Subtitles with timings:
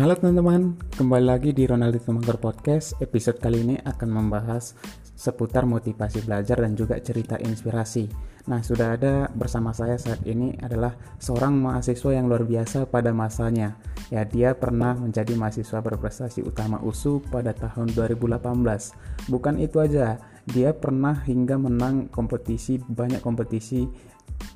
[0.00, 2.96] Halo teman-teman, kembali lagi di Ronaldo Tumangkor Podcast.
[3.04, 4.72] Episode kali ini akan membahas
[5.12, 8.08] seputar motivasi belajar dan juga cerita inspirasi.
[8.48, 13.76] Nah, sudah ada bersama saya saat ini adalah seorang mahasiswa yang luar biasa pada masanya.
[14.08, 18.40] Ya, dia pernah menjadi mahasiswa berprestasi utama USU pada tahun 2018.
[19.28, 20.16] Bukan itu aja,
[20.48, 23.84] dia pernah hingga menang kompetisi banyak kompetisi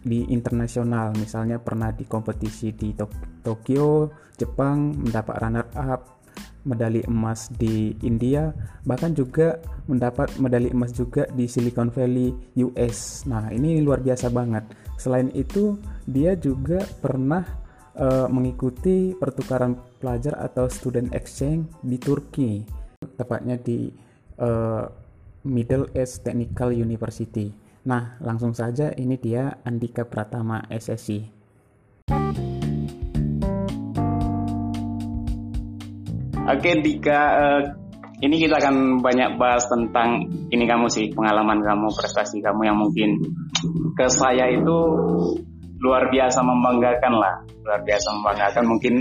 [0.04, 1.16] di internasional.
[1.16, 2.92] Misalnya pernah di kompetisi di
[3.40, 6.14] Tokyo Jepang mendapat runner up
[6.64, 8.50] medali emas di India
[8.88, 12.32] bahkan juga mendapat medali emas juga di Silicon Valley
[12.64, 14.64] US nah ini luar biasa banget.
[14.96, 15.76] Selain itu
[16.08, 17.44] dia juga pernah
[18.00, 22.64] uh, mengikuti pertukaran pelajar atau student exchange di Turki
[23.14, 23.92] tepatnya di
[24.40, 24.84] uh,
[25.44, 31.20] Middle East Technical University Nah, langsung saja ini dia Andika Pratama SSI.
[36.44, 37.60] Oke, Dika, uh,
[38.24, 43.20] ini kita akan banyak bahas tentang ini kamu sih, pengalaman kamu, prestasi kamu yang mungkin
[43.92, 44.76] ke saya itu
[45.84, 47.36] luar biasa membanggakan lah,
[47.68, 48.64] luar biasa membanggakan.
[48.64, 48.94] Mungkin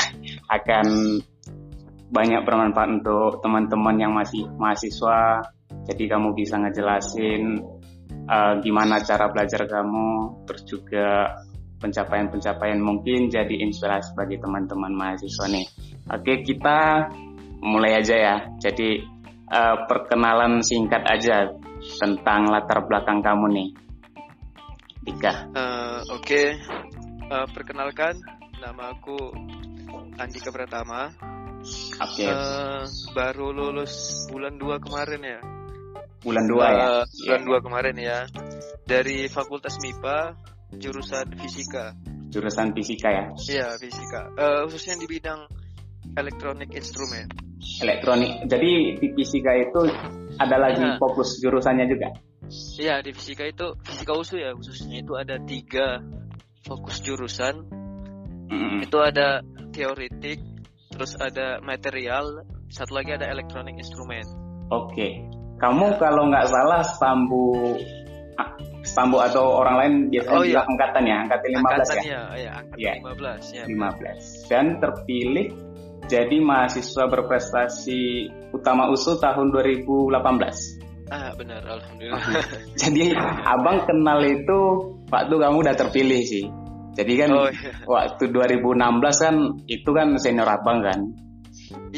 [0.60, 0.86] akan
[2.12, 5.40] banyak bermanfaat untuk teman-teman yang masih mahasiswa.
[5.88, 7.75] Jadi kamu bisa ngejelasin
[8.26, 11.08] uh, gimana cara belajar kamu, terus juga
[11.76, 15.66] pencapaian-pencapaian mungkin jadi inspirasi bagi teman-teman mahasiswa nih.
[16.10, 17.10] Oke, kita
[17.62, 18.36] mulai aja ya.
[18.58, 19.02] Jadi
[19.52, 21.52] uh, perkenalan singkat aja
[22.00, 23.68] tentang latar belakang kamu nih.
[25.06, 25.32] Dika.
[25.54, 26.46] Uh, Oke, okay.
[27.30, 28.18] uh, perkenalkan
[28.58, 29.14] nama aku
[30.18, 31.14] Andika Pratama.
[32.02, 32.26] Oke.
[32.26, 32.30] Okay.
[32.30, 32.82] Uh,
[33.14, 35.55] baru lulus bulan 2 kemarin ya
[36.26, 36.86] bulan 2 uh, ya.
[37.06, 38.18] Bulan 2 kemarin ya.
[38.82, 40.34] Dari Fakultas MIPA
[40.74, 41.94] jurusan fisika.
[42.34, 43.24] Jurusan fisika ya?
[43.38, 44.34] Iya, fisika.
[44.34, 45.46] Uh, khususnya di bidang
[46.18, 47.30] elektronik instrumen.
[47.78, 48.50] Elektronik.
[48.50, 49.86] Jadi di fisika itu
[50.42, 50.98] ada lagi nah.
[50.98, 52.10] fokus jurusannya juga?
[52.78, 56.02] Iya, di fisika itu fisika usul ya khususnya itu ada tiga
[56.66, 57.66] fokus jurusan.
[58.46, 58.86] Mm.
[58.86, 59.42] Itu ada
[59.74, 60.38] teoritik,
[60.94, 64.22] terus ada material, satu lagi ada elektronik instrumen.
[64.70, 64.94] Oke.
[64.94, 65.12] Okay.
[65.56, 67.76] Kamu kalau nggak salah stambu
[68.86, 70.60] stambu atau orang lain biasanya oh, iya.
[70.62, 72.20] angkatan ya, angkatan 15 angkatan ya?
[72.36, 72.92] Iya, angkatan ya.
[73.02, 73.64] 15 ya.
[73.66, 74.50] 15.
[74.52, 75.46] Dan terpilih
[76.06, 81.10] jadi mahasiswa berprestasi utama USU tahun 2018.
[81.10, 82.22] Ah, benar, alhamdulillah.
[82.82, 83.14] jadi
[83.46, 84.58] Abang kenal itu
[85.10, 86.46] waktu kamu udah terpilih sih.
[86.96, 87.70] Jadi kan oh, iya.
[87.84, 89.36] waktu 2016 kan
[89.68, 91.00] itu kan senior Abang kan.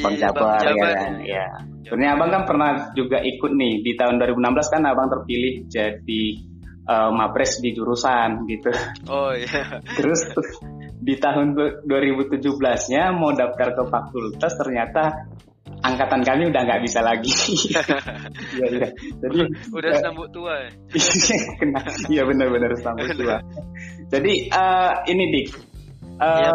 [0.01, 1.13] Bang iya, Jabar, Bang Jabar ya kan.
[1.23, 1.47] Ya.
[1.89, 6.23] Sebenarnya abang kan pernah juga ikut nih di tahun 2016 kan abang terpilih jadi
[6.85, 8.69] uh, mapres di jurusan gitu.
[9.09, 9.81] Oh iya.
[9.97, 10.37] Terus
[11.01, 11.57] di tahun
[11.89, 15.33] 2017-nya mau daftar ke fakultas ternyata
[15.85, 17.33] angkatan kami udah nggak bisa lagi.
[18.59, 18.89] Iya iya.
[19.23, 19.39] Jadi
[19.71, 20.71] udah uh, sambut tua ya.
[22.13, 23.39] Iya benar-benar sambut tua.
[24.13, 25.49] Jadi uh, ini dik.
[26.19, 26.53] Uh, iya,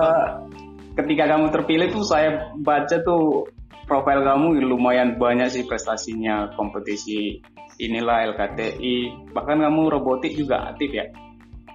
[0.99, 3.47] ketika kamu terpilih tuh saya baca tuh
[3.85, 7.43] profil kamu lumayan banyak sih prestasinya kompetisi
[7.81, 11.05] inilah LKTI bahkan kamu robotik juga aktif ya?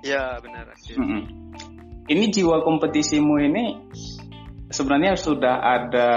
[0.04, 0.94] Ya benar aktif.
[0.94, 1.22] Mm -hmm.
[2.08, 3.64] ini jiwa kompetisimu ini
[4.70, 6.10] sebenarnya sudah ada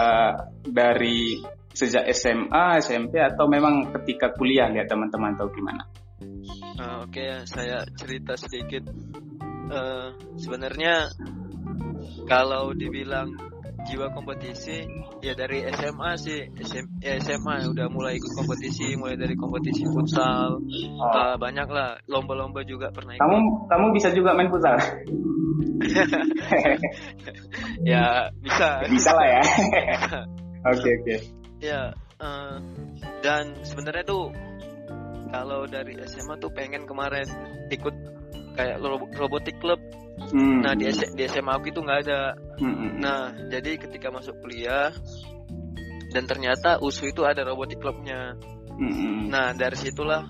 [0.63, 1.40] dari
[1.72, 4.68] sejak SMA SMP atau memang ketika kuliah?
[4.68, 5.84] Lihat teman-teman atau gimana.
[6.78, 8.85] Uh, oke okay, saya cerita sedikit.
[9.72, 11.08] Uh, sebenarnya
[12.28, 13.50] kalau dibilang
[13.88, 14.86] jiwa kompetisi
[15.25, 20.62] ya dari SMA sih SM, ya SMA udah mulai ikut kompetisi mulai dari kompetisi futsal
[20.62, 21.02] oh.
[21.02, 23.24] uh, banyak lah lomba-lomba juga pernah ikut.
[23.24, 23.38] kamu
[23.68, 24.78] kamu bisa juga main futsal
[27.91, 30.22] ya bisa bisa lah ya oke
[30.70, 31.20] oke okay, okay.
[31.62, 31.81] ya
[32.22, 32.62] uh,
[33.25, 34.30] dan sebenarnya tuh
[35.31, 37.25] kalau dari SMA tuh pengen kemarin
[37.72, 37.96] ikut
[38.56, 38.78] kayak
[39.18, 39.80] robotik club
[40.30, 40.62] Hmm.
[40.62, 42.38] Nah di, di SMA aku itu nggak ada.
[42.62, 43.02] Hmm.
[43.02, 44.94] Nah jadi ketika masuk kuliah
[46.14, 48.38] dan ternyata USU itu ada robotik clubnya.
[48.70, 49.32] Hmm.
[49.34, 50.30] Nah dari situlah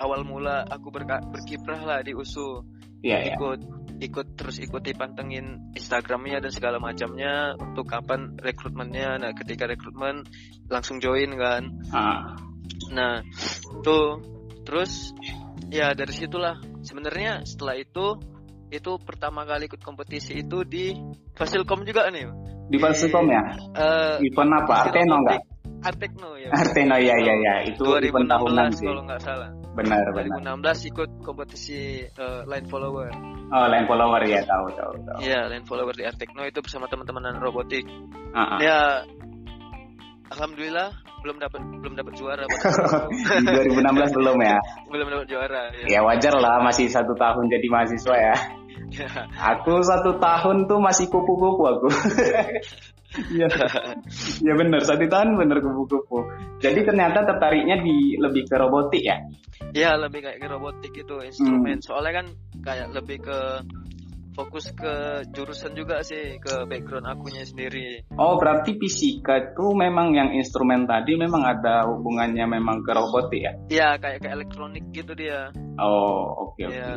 [0.00, 2.64] awal mula aku berkiprah lah di USU.
[2.98, 3.36] Yeah, iya.
[3.36, 3.76] ikut yeah.
[4.10, 9.20] ikut terus ikuti pantengin Instagramnya dan segala macamnya untuk kapan rekrutmennya.
[9.20, 10.24] Nah ketika rekrutmen
[10.72, 11.62] langsung join kan.
[11.92, 12.38] Ah.
[12.94, 13.20] Nah
[13.84, 14.24] tuh
[14.64, 15.12] terus
[15.68, 16.56] ya dari situlah
[16.88, 18.16] sebenarnya setelah itu
[18.72, 20.96] itu pertama kali ikut kompetisi itu di
[21.36, 22.32] Fasilkom juga nih.
[22.72, 23.42] Di Fasilkom ya?
[23.76, 24.88] Uh, event apa?
[24.88, 25.40] Arteno enggak?
[25.78, 26.50] Artekno ya.
[26.50, 28.88] Arteno ya ya ya itu 2016 tahunan sih.
[28.88, 29.50] Kalau nggak salah.
[29.78, 30.74] benar 2016 benar.
[30.74, 33.14] ikut kompetisi uh, line follower
[33.54, 37.38] oh line follower ya tahu tahu tahu iya line follower di Artekno itu bersama teman-teman
[37.38, 37.86] robotik
[38.34, 38.58] uh -huh.
[38.58, 39.06] ya
[40.32, 40.88] alhamdulillah
[41.24, 42.44] belum dapat belum dapat juara
[43.42, 44.58] 2016 belum ya
[44.88, 45.98] belum dapat juara ya.
[45.98, 48.36] ya wajar lah masih satu tahun jadi mahasiswa ya,
[48.94, 49.08] ya.
[49.56, 51.88] aku satu tahun tuh masih kupu-kupu aku
[53.08, 53.48] Iya,
[54.44, 54.84] ya benar.
[54.84, 56.28] Satu tahun benar kupu-kupu.
[56.60, 59.16] Jadi ternyata tertariknya di lebih ke robotik ya?
[59.72, 61.80] Iya, lebih kayak ke robotik itu instrumen.
[61.80, 61.84] Hmm.
[61.88, 62.26] Soalnya kan
[62.60, 63.38] kayak lebih ke
[64.38, 68.06] fokus ke jurusan juga sih ke background akunya sendiri.
[68.14, 73.52] Oh berarti fisika itu memang yang instrumen tadi memang ada hubungannya memang ke robotik ya?
[73.66, 75.50] Iya kayak ke elektronik gitu dia.
[75.82, 76.78] Oh oke okay, oke.
[76.78, 76.86] Okay.
[76.86, 76.94] Ya.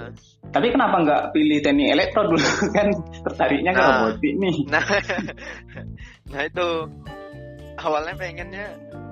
[0.53, 2.87] Tapi kenapa nggak pilih teknik elektro dulu kan
[3.25, 4.57] tertariknya ke nah, robotik nih?
[4.71, 4.87] Nah,
[6.31, 6.67] nah itu
[7.81, 8.65] awalnya pengennya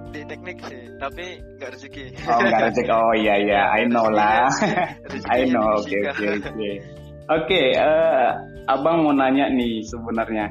[0.10, 2.06] di teknik sih, tapi nggak rezeki.
[2.30, 2.90] Oh nggak rezeki.
[2.94, 4.50] Oh iya iya, I know lah.
[5.34, 5.82] I know.
[5.82, 6.99] Oke oke oke.
[7.30, 8.30] Oke, uh,
[8.66, 10.50] abang mau nanya nih sebenarnya,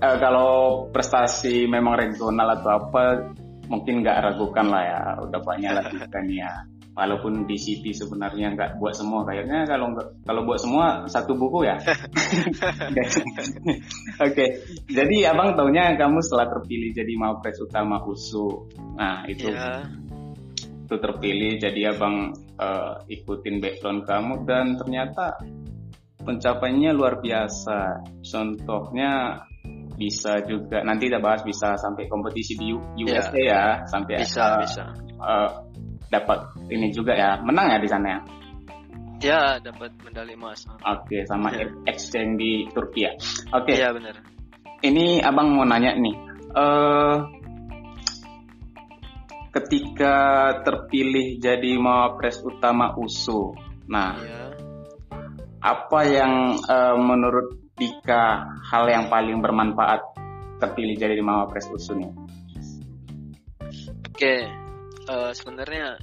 [0.00, 0.52] uh, kalau
[0.88, 3.28] prestasi memang regional atau apa,
[3.68, 6.52] mungkin nggak ragukan lah ya, udah banyak lakukan ya.
[6.94, 11.68] Walaupun di City sebenarnya nggak buat semua, kayaknya kalau nggak kalau buat semua satu buku
[11.68, 11.76] ya.
[11.84, 13.04] Oke,
[14.24, 14.48] okay.
[14.88, 19.52] jadi abang taunya kamu setelah terpilih jadi mawapres utama USU, nah itu.
[19.52, 20.04] Yeah
[20.84, 25.38] itu terpilih jadi abang uh, ikutin background kamu dan ternyata
[26.24, 28.04] pencapaiannya luar biasa.
[28.24, 29.44] Contohnya
[29.94, 32.74] bisa juga nanti kita bahas bisa sampai kompetisi di
[33.06, 33.78] USA yeah.
[33.78, 34.84] ya sampai bisa uh, bisa.
[35.22, 35.50] uh,
[36.10, 36.38] dapat
[36.70, 37.38] ini juga ya.
[37.42, 38.20] Menang ya di sana ya?
[39.22, 40.66] Ya dapat medali emas.
[40.66, 41.70] Oke okay, sama yeah.
[41.86, 43.12] exchange di Turki ya?
[43.54, 43.72] Oke.
[43.72, 43.76] Okay.
[43.80, 44.18] ya benar.
[44.84, 46.16] Ini abang mau nanya nih
[46.52, 47.16] uh,
[49.54, 50.16] ketika
[50.66, 53.54] terpilih jadi mawapres utama USU.
[53.86, 54.42] Nah, ya.
[55.62, 60.02] apa yang uh, menurut Dika hal yang paling bermanfaat
[60.58, 62.10] terpilih jadi mawapres USU nih?
[64.10, 64.34] Oke,
[65.10, 65.98] uh, sebenarnya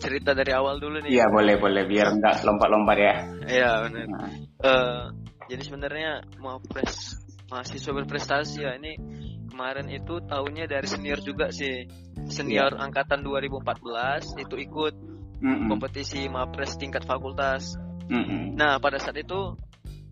[0.00, 1.20] cerita dari awal dulu nih.
[1.20, 3.14] Iya boleh boleh biar nggak lompat-lompat ya.
[3.44, 4.06] Iya benar.
[4.08, 4.28] Nah.
[4.60, 5.02] Uh,
[5.52, 8.98] jadi sebenarnya mawapres mahasiswa berprestasi ya ini
[9.56, 11.88] kemarin itu tahunnya dari senior juga sih.
[12.28, 12.84] Senior yeah.
[12.84, 14.94] angkatan 2014 itu ikut
[15.40, 15.68] mm -mm.
[15.72, 17.80] kompetisi mapres tingkat fakultas.
[18.12, 18.42] Mm -mm.
[18.60, 19.56] nah pada saat itu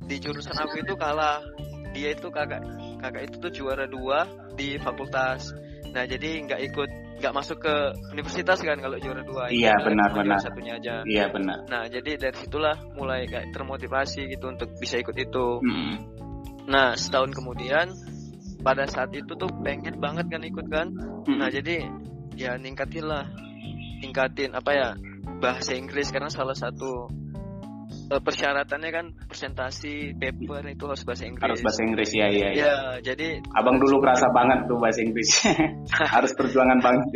[0.01, 1.45] di jurusan aku itu kalah.
[1.93, 2.65] Dia itu kakak
[3.05, 4.25] kakak itu tuh juara dua
[4.57, 5.53] di fakultas.
[5.93, 7.75] Nah jadi nggak ikut nggak masuk ke
[8.17, 9.53] universitas kan kalau juara dua.
[9.53, 10.41] Iya benar benar.
[10.41, 11.05] satunya aja.
[11.05, 11.69] Iya benar.
[11.69, 15.61] Nah jadi dari situlah mulai kayak termotivasi gitu untuk bisa ikut itu.
[15.61, 15.95] Mm.
[16.65, 17.93] nah setahun kemudian
[18.65, 20.89] pada saat itu tuh pengen banget kan ikut kan?
[21.29, 21.39] Hmm.
[21.39, 21.85] nah jadi
[22.35, 23.29] ya ningkatin lah.
[24.01, 24.89] Tingkatin apa ya
[25.39, 26.09] bahasa Inggris.
[26.09, 27.13] Karena salah satu
[28.11, 31.45] uh, persyaratannya kan presentasi paper itu harus bahasa Inggris.
[31.45, 35.31] Harus bahasa Inggris ya ya ya, ya jadi abang dulu kerasa banget tuh bahasa Inggris.
[36.17, 37.09] Harus perjuangan banget.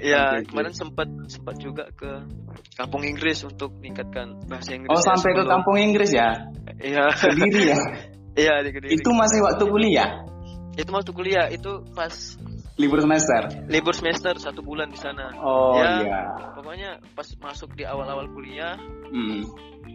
[0.00, 2.28] Ya okay, kemarin sempat sempat juga ke
[2.76, 6.52] kampung Inggris untuk meningkatkan bahasa Inggris oh sampai ke kampung Inggris ya?
[6.80, 7.08] Iya.
[7.16, 7.78] Sendiri ya?
[8.34, 10.26] Iya itu masih waktu kuliah
[10.74, 12.12] itu waktu kuliah itu pas
[12.74, 13.42] libur semester?
[13.70, 15.30] Libur semester satu bulan di sana.
[15.38, 16.20] Oh ya, iya.
[16.58, 18.74] pokoknya pas masuk di awal-awal kuliah
[19.10, 19.46] hmm.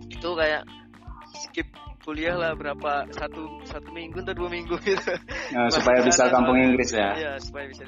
[0.07, 0.63] itu kayak
[1.35, 1.67] skip
[2.07, 5.13] kuliah lah berapa satu satu minggu atau dua minggu gitu.
[5.53, 7.17] Nah, supaya bisa kampung Inggris ya?
[7.17, 7.81] Iya supaya bisa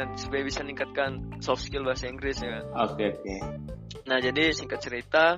[0.00, 3.20] dan supaya bisa meningkatkan soft skill bahasa Inggris ya oke okay, oke.
[3.20, 3.38] Okay.
[4.08, 5.36] nah jadi singkat cerita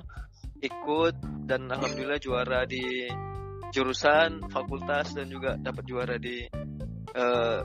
[0.63, 3.11] ikut dan alhamdulillah juara di
[3.75, 6.47] jurusan fakultas dan juga dapat juara di
[7.13, 7.59] uh,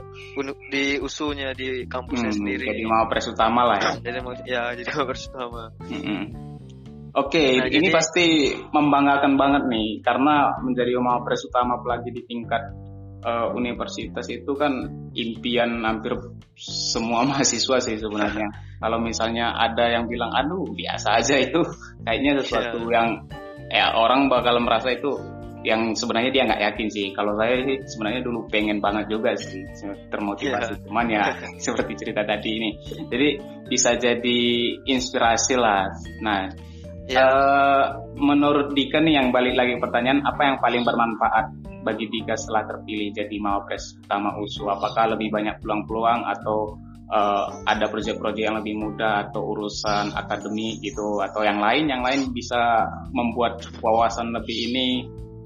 [0.69, 2.67] di usunya di kampusnya hmm, sendiri.
[2.69, 3.93] Jadi mau pres utama lah ya.
[4.01, 5.63] jadi mau ya jadi mau pres utama.
[5.89, 6.25] Hmm.
[7.17, 8.27] Oke, okay, nah, ini jadi, pasti
[8.71, 10.93] membanggakan banget nih karena menjadi
[11.25, 12.63] pres utama apalagi di tingkat
[13.25, 14.87] uh, universitas itu kan
[15.17, 16.15] impian hampir
[16.59, 18.49] semua mahasiswa sih sebenarnya.
[18.83, 21.65] Kalau misalnya ada yang bilang aduh biasa aja itu
[22.07, 22.95] kayaknya sesuatu yeah.
[22.95, 23.09] yang
[23.69, 25.19] ya orang bakal merasa itu
[25.67, 27.07] yang sebenarnya dia nggak yakin sih.
[27.15, 29.67] Kalau saya sih sebenarnya dulu pengen banget juga sih
[30.11, 30.85] termotivasi, yeah.
[30.87, 31.23] cuman ya
[31.65, 32.71] seperti cerita tadi ini.
[33.11, 33.29] Jadi
[33.67, 34.41] bisa jadi
[34.87, 35.91] inspirasi lah.
[36.23, 36.49] Nah,
[37.09, 37.09] yeah.
[37.09, 37.25] Iya.
[37.25, 37.85] uh,
[38.21, 41.47] menurut Dika nih yang balik lagi pertanyaan, apa yang paling bermanfaat
[41.83, 44.69] bagi Dika setelah terpilih jadi mawapres utama USU?
[44.69, 46.77] Apakah lebih banyak peluang-peluang atau
[47.09, 52.29] uh, ada proyek-proyek yang lebih mudah atau urusan akademik gitu atau yang lain yang lain
[52.31, 54.89] bisa membuat wawasan lebih ini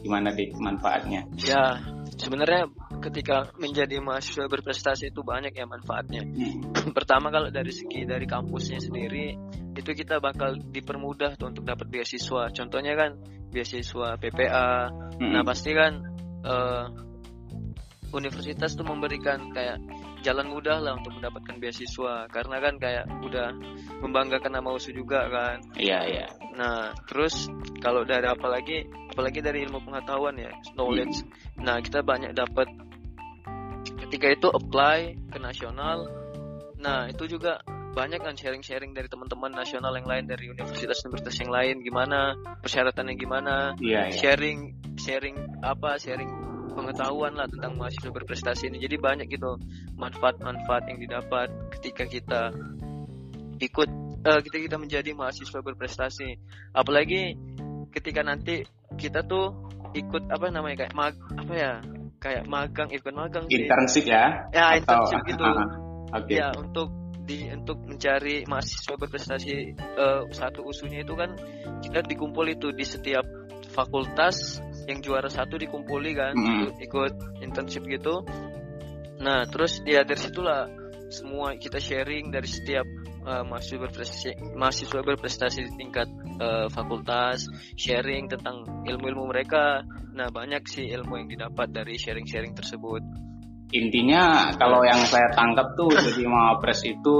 [0.02, 1.24] gimana deh manfaatnya?
[1.38, 1.78] Ya
[2.18, 2.68] sebenarnya
[3.02, 6.22] ketika menjadi mahasiswa berprestasi itu banyak ya manfaatnya.
[6.26, 6.92] Hmm.
[6.96, 9.34] Pertama kalau dari segi dari kampusnya sendiri
[9.72, 12.52] itu kita bakal dipermudah tuh untuk dapat beasiswa.
[12.52, 13.10] Contohnya kan
[13.50, 14.90] beasiswa PPA.
[15.18, 15.32] Hmm.
[15.32, 15.92] Nah pasti kan
[16.44, 16.86] uh,
[18.12, 19.80] universitas tuh memberikan kayak
[20.22, 23.52] jalan mudah lah untuk mendapatkan beasiswa karena kan kayak udah
[24.00, 25.58] membanggakan nama USU juga kan.
[25.76, 26.26] Iya iya.
[26.54, 27.50] Nah terus
[27.82, 31.26] kalau dari apalagi apalagi dari ilmu pengetahuan ya knowledge.
[31.58, 31.66] Hmm.
[31.66, 32.70] Nah kita banyak dapat
[34.06, 36.06] ketika itu apply ke nasional.
[36.78, 37.60] Nah itu juga
[37.92, 42.32] banyak kan sharing-sharing dari teman-teman nasional yang lain dari universitas-universitas yang lain gimana
[42.64, 44.16] persyaratannya gimana iya, iya.
[44.16, 48.82] sharing sharing apa sharing pengetahuan lah tentang mahasiswa berprestasi ini.
[48.82, 49.60] Jadi banyak gitu
[49.96, 51.48] manfaat-manfaat yang didapat
[51.78, 52.42] ketika kita
[53.62, 53.90] ikut
[54.26, 56.36] uh, kita kita menjadi mahasiswa berprestasi.
[56.74, 57.36] Apalagi
[57.92, 58.64] ketika nanti
[58.96, 61.72] kita tuh ikut apa namanya kayak mag apa ya
[62.16, 63.66] kayak magang ikut magang sih.
[63.66, 65.44] internship ya ya internship Atau, gitu
[66.16, 66.36] okay.
[66.40, 66.88] ya untuk
[67.22, 71.36] di untuk mencari mahasiswa berprestasi uh, satu usunya itu kan
[71.84, 73.22] kita dikumpul itu di setiap
[73.70, 74.58] fakultas
[74.88, 76.82] yang juara satu dikumpuli kan mm.
[76.82, 78.24] ikut internship gitu.
[79.22, 80.66] Nah terus ya dari situlah
[81.12, 82.88] semua kita sharing dari setiap
[83.28, 86.08] uh, mahasiswa berprestasi mahasiswa berprestasi di tingkat
[86.40, 87.46] uh, fakultas
[87.76, 89.84] sharing tentang ilmu-ilmu mereka.
[90.12, 93.31] Nah banyak sih ilmu yang didapat dari sharing-sharing tersebut
[93.72, 97.14] intinya kalau yang saya tangkap tuh jadi mawapres itu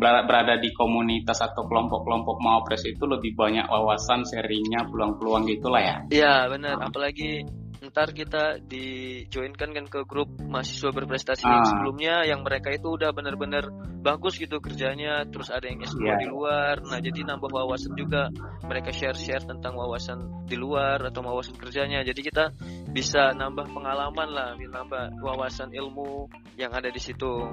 [0.00, 5.96] berada di komunitas atau kelompok-kelompok mawapres itu lebih banyak wawasan sharingnya peluang-peluang gitulah ya.
[6.08, 7.44] Iya benar apalagi
[7.78, 11.50] ntar kita di joinkan kan ke grup mahasiswa berprestasi ah.
[11.54, 13.70] yang sebelumnya yang mereka itu udah benar-benar
[14.02, 16.18] bagus gitu kerjanya terus ada yang S2 yeah.
[16.18, 16.82] di luar.
[16.82, 18.30] Nah jadi nambah wawasan juga.
[18.66, 22.02] Mereka share-share tentang wawasan di luar atau wawasan kerjanya.
[22.02, 22.50] Jadi kita
[22.92, 27.46] bisa nambah pengalaman lah nambah wawasan ilmu yang ada di situ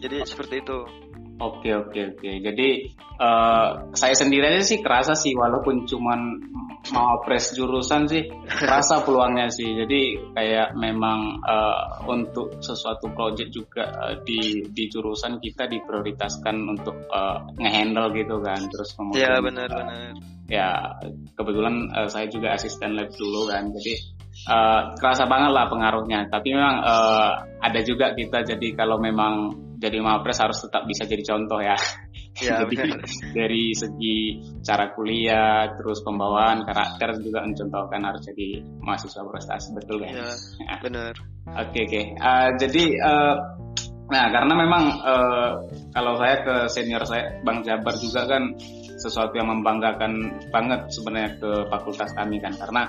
[0.00, 0.78] jadi seperti itu
[1.36, 2.30] Oke oke oke.
[2.40, 6.40] Jadi uh, saya sendiri aja sih kerasa sih walaupun cuman
[6.96, 9.68] mau press jurusan sih kerasa peluangnya sih.
[9.76, 17.04] Jadi kayak memang uh, untuk sesuatu project juga uh, di di jurusan kita diprioritaskan untuk
[17.12, 18.60] uh, ngehandle gitu kan.
[18.72, 20.12] Terus kemudian Ya benar uh, benar.
[20.48, 20.68] Ya
[21.36, 23.68] kebetulan uh, saya juga asisten lab dulu kan.
[23.76, 26.28] Jadi uh, kerasa banget lah pengaruhnya.
[26.28, 27.30] Tapi memang uh,
[27.64, 31.76] ada juga kita jadi kalau memang jadi mapres harus tetap bisa jadi contoh ya.
[32.44, 33.00] ya jadi
[33.32, 34.18] dari segi
[34.60, 40.12] cara kuliah, terus pembawaan karakter juga mencontohkan harus jadi mahasiswa prestasi betul kan?
[40.12, 40.28] Ya,
[40.60, 40.74] ya.
[40.84, 41.14] benar.
[41.56, 41.88] Oke okay, oke.
[41.88, 42.04] Okay.
[42.20, 43.34] Uh, jadi uh,
[44.06, 45.50] nah karena memang uh,
[45.90, 48.54] kalau saya ke senior saya Bang Jabar juga kan
[48.96, 52.82] sesuatu yang membanggakan banget sebenarnya ke fakultas kami kan karena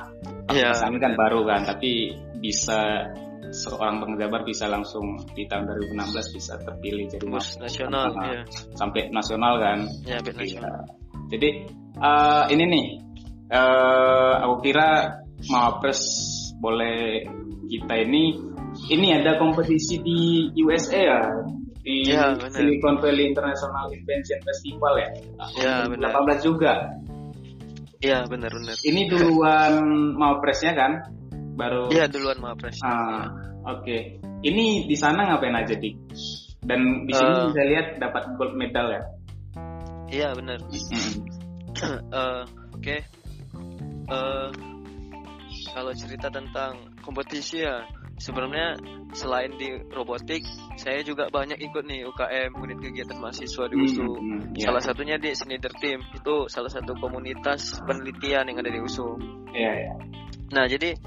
[0.51, 0.71] iya.
[0.71, 3.11] fakultas ya, kami kan baru kan tapi bisa
[3.51, 8.41] seorang penjabar bisa langsung di tahun 2016 bisa terpilih jadi mas nasional sampai, ya.
[8.75, 10.79] sampai nasional kan ya, jadi, nasional.
[11.31, 11.49] jadi
[11.99, 12.85] uh, ini nih
[13.51, 14.89] uh, aku kira
[15.47, 16.01] Mawapres
[16.57, 17.29] boleh
[17.69, 18.41] kita ini
[18.89, 21.21] ini ada kompetisi di USA ya
[21.87, 25.09] di ya, Silicon Valley International Invention Festival ya.
[25.55, 26.11] Ya, benar.
[26.19, 26.73] 18 juga.
[28.03, 28.75] Iya, benar-benar.
[28.83, 29.73] Ini duluan
[30.19, 30.91] Mawapresnya kan?
[31.57, 32.77] baru Iya duluan Mapres.
[32.85, 33.33] Ah,
[33.65, 33.81] oke.
[33.83, 34.01] Okay.
[34.45, 35.97] Ini di sana ngapain aja dik?
[36.61, 39.01] Dan di sini uh, bisa lihat dapat gold medal ya?
[40.13, 40.61] Iya benar.
[40.61, 42.45] uh,
[42.77, 42.85] oke.
[42.85, 42.99] Okay.
[44.07, 44.53] Uh,
[45.73, 47.81] kalau cerita tentang kompetisi ya,
[48.17, 48.77] sebenarnya
[49.13, 50.43] selain di robotik,
[50.77, 54.03] saya juga banyak ikut nih UKM unit kegiatan mahasiswa di USU.
[54.03, 54.69] Hmm, hmm, yeah.
[54.69, 59.17] Salah satunya di Snider Team itu salah satu komunitas penelitian yang ada di USU.
[59.53, 59.61] Iya.
[59.61, 59.95] Yeah, yeah.
[60.51, 60.97] Nah jadi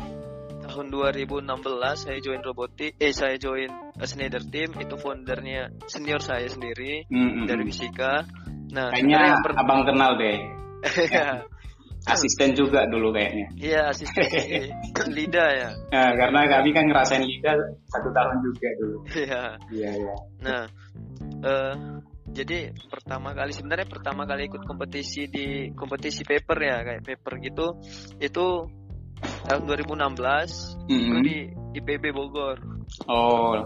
[0.71, 1.50] tahun 2016
[1.99, 7.50] saya join robotik eh saya join Schneider Team itu foundernya senior saya sendiri mm-hmm.
[7.50, 8.23] dari fisika
[8.71, 9.59] nah kayaknya per...
[9.59, 10.38] abang kenal deh.
[12.09, 14.25] asisten juga dulu kayaknya iya asisten
[15.16, 17.52] Lida ya nah, karena kami kan ngerasain Lida
[17.90, 20.64] satu tahun juga dulu iya iya iya nah
[21.45, 21.75] uh,
[22.30, 27.66] jadi pertama kali sebenarnya pertama kali ikut kompetisi di kompetisi paper ya kayak paper gitu
[28.23, 28.47] itu
[29.21, 31.21] tahun 2016 mm -hmm.
[31.25, 31.37] di
[31.80, 32.59] IPB Bogor.
[33.07, 33.62] Oh,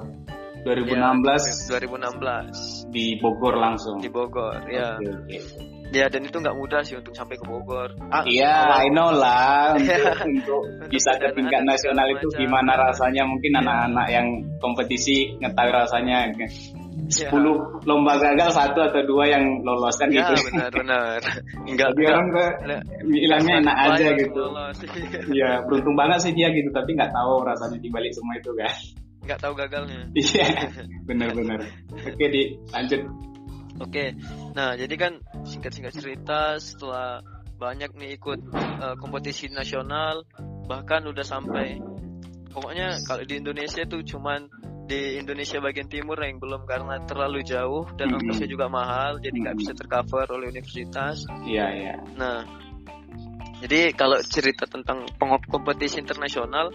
[0.65, 1.71] 2016.
[1.71, 4.01] Ya, 2016 di Bogor langsung.
[4.01, 4.97] Di Bogor, ya.
[4.99, 5.74] Okay, okay.
[5.95, 7.95] Ya dan itu nggak mudah sih untuk sampai ke Bogor.
[8.11, 13.63] Ah, iya, I know lah untuk, untuk bisa ke tingkat nasional itu gimana rasanya mungkin
[13.63, 14.27] anak-anak yang
[14.59, 16.35] kompetisi ngetahui rasanya
[17.05, 17.29] Iya.
[17.29, 17.85] sepuluh ya.
[17.91, 20.49] lomba gagal satu atau dua yang lolos kan ya, gitu.
[20.51, 21.19] benar benar.
[21.69, 22.29] Enggak dia orang
[23.05, 24.45] bilangnya enak aja gitu.
[25.37, 28.73] Iya, beruntung banget sih dia gitu, tapi nggak tahu rasanya di balik semua itu kan.
[29.25, 30.01] nggak tahu gagalnya.
[30.13, 30.47] Iya,
[31.09, 31.61] benar-benar.
[31.97, 33.01] Oke, di lanjut.
[33.83, 34.15] Oke,
[34.55, 35.13] nah jadi kan
[35.55, 37.23] singkat-singkat cerita setelah
[37.55, 40.27] banyak nih ikut uh, kompetisi nasional,
[40.67, 41.79] bahkan udah sampai
[42.51, 44.51] pokoknya kalau di Indonesia tuh cuman
[44.85, 48.21] di Indonesia bagian timur yang belum karena terlalu jauh dan mm -hmm.
[48.21, 49.73] ongkosnya juga mahal jadi nggak mm -hmm.
[49.73, 51.25] bisa tercover oleh universitas.
[51.49, 51.95] Iya iya.
[52.21, 52.45] Nah
[53.65, 55.09] jadi kalau cerita tentang
[55.49, 56.69] kompetisi internasional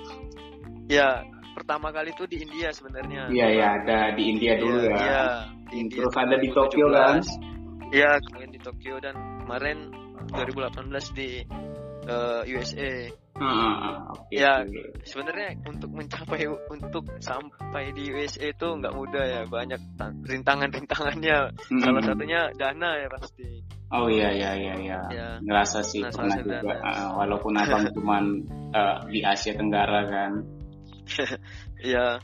[0.89, 1.21] ya
[1.53, 3.29] pertama kali itu di India sebenarnya.
[3.29, 4.98] Iya iya ada di India dulu ya.
[4.98, 5.25] Iya.
[5.69, 7.21] Di India, Terus ada di Tokyo kan?
[7.89, 9.15] Iya kemudian di Tokyo dan
[9.46, 9.89] kemarin
[10.29, 11.29] 2018 di
[12.05, 12.93] uh, eh, USA.
[13.39, 14.67] Hmm, okay, ya
[15.08, 19.41] sebenarnya untuk mencapai untuk sampai di USA itu nggak mudah ya.
[19.48, 19.79] Banyak
[20.27, 21.55] rintangan-rintangannya.
[21.55, 21.81] Hmm.
[21.81, 23.48] salah satunya dana ya pasti.
[23.89, 25.00] Oh iya iya iya iya.
[25.10, 25.29] Ya.
[25.41, 26.77] ngerasa sih nah, pernah juga.
[26.77, 28.24] uh, walaupun abang cuman
[28.75, 30.31] uh, di Asia Tenggara kan.
[31.79, 32.19] Ya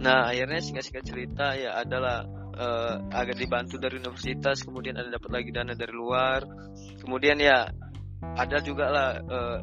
[0.00, 5.50] nah akhirnya singkat-singkat cerita ya adalah uh, agak dibantu dari universitas kemudian ada dapat lagi
[5.50, 6.46] dana dari luar
[7.02, 7.68] kemudian ya
[8.22, 9.58] ada juga lah uh,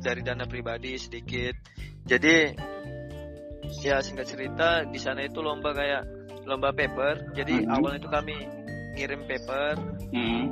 [0.00, 1.54] dari dana pribadi sedikit
[2.08, 2.56] jadi
[3.84, 6.02] ya singkat cerita di sana itu lomba kayak
[6.48, 7.74] lomba paper jadi mm-hmm.
[7.76, 8.36] awalnya itu kami
[8.96, 9.72] ngirim paper
[10.10, 10.44] mm-hmm.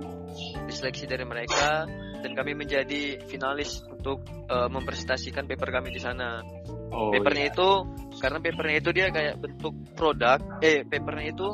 [0.69, 6.43] diseleksi dari mereka dan kami menjadi finalis untuk uh, mempresentasikan paper kami di sana.
[6.91, 7.53] Oh, papernya iya.
[7.55, 7.71] itu
[8.19, 11.49] karena papernya itu dia kayak bentuk produk, eh papernya itu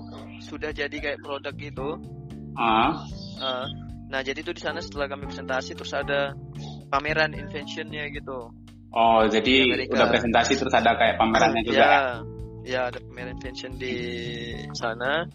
[0.44, 1.88] sudah jadi kayak produk gitu.
[2.56, 3.04] Ah.
[3.40, 3.66] Uh,
[4.08, 6.32] nah jadi itu di sana setelah kami presentasi terus ada
[6.88, 8.52] pameran inventionnya gitu.
[8.94, 11.86] Oh, jadi udah presentasi terus ada kayak pamerannya juga ya?
[11.90, 12.02] Ya,
[12.62, 13.96] ya ada pameran invention di
[14.70, 15.26] sana.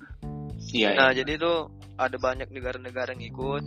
[0.71, 0.95] Iya.
[0.95, 1.24] Nah, iya.
[1.24, 1.53] jadi itu
[2.00, 3.63] ada banyak negara-negara yang ikut.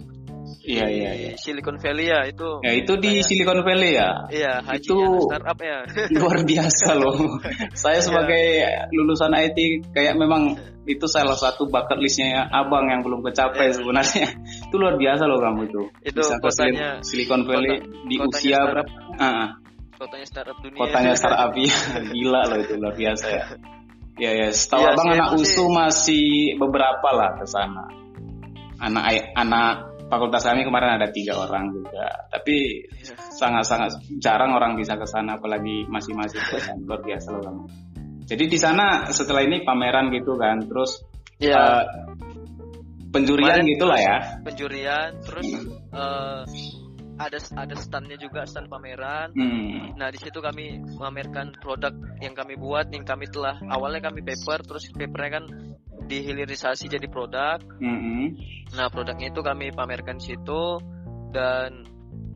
[0.60, 1.30] Iya, iya, iya.
[1.40, 2.48] Silicon Valley ya itu.
[2.60, 4.10] Ya, itu di kayak, Silicon Valley ya.
[4.28, 5.78] Iya, itu startup ya.
[6.20, 7.16] luar biasa loh.
[7.82, 8.04] Saya iya.
[8.04, 8.44] sebagai
[8.92, 9.58] lulusan IT
[9.96, 13.74] kayak memang itu salah satu bucket listnya abang yang belum kecapai yeah.
[13.78, 14.26] sebenarnya
[14.66, 18.90] itu luar biasa loh kamu itu itu Bisa kotanya Silicon Valley kota, di usia berapa
[19.14, 19.46] uh,
[19.94, 21.78] kotanya startup dunia kotanya startup ya
[22.10, 23.44] gila loh itu luar biasa ya
[24.18, 27.86] ya ya setahu ya, abang anak usu masih beberapa lah ke sana
[28.82, 32.84] anak anak fakultas kami kemarin ada tiga orang juga tapi
[33.32, 36.12] sangat-sangat jarang orang bisa ke sana apalagi masih
[36.84, 37.64] luar biasa loh
[38.32, 41.02] jadi di sana setelah ini pameran gitu kan, terus
[41.42, 41.58] ya.
[41.58, 41.82] uh,
[43.10, 44.16] penjurian Kemarin gitulah ya.
[44.46, 45.48] Penjurian, terus
[45.92, 46.40] uh,
[47.20, 49.32] ada ada standnya juga stand pameran.
[49.36, 49.96] Hmm.
[49.96, 54.64] Nah di situ kami memamerkan produk yang kami buat, yang kami telah awalnya kami paper,
[54.64, 55.44] terus papernya kan
[56.08, 57.60] dihilirisasi jadi produk.
[57.80, 58.36] Hmm.
[58.72, 60.80] Nah produknya itu kami pamerkan di situ
[61.32, 61.84] dan